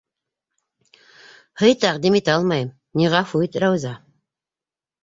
Һый 1.63 1.75
тәҡдим 1.85 2.19
итә 2.21 2.35
алмайым, 2.39 2.73
ни... 2.99 3.13
ғәфү 3.19 3.47
ит, 3.51 3.63
Рауза. 3.67 3.95